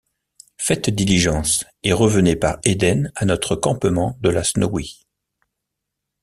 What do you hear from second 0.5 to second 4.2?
Faites diligence, et revenez par Éden à notre campement